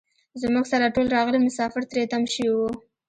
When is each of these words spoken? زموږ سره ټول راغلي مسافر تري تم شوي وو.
زموږ 0.41 0.65
سره 0.71 0.93
ټول 0.95 1.07
راغلي 1.17 1.39
مسافر 1.47 1.81
تري 1.89 2.03
تم 2.11 2.23
شوي 2.33 2.51
وو. 2.55 2.69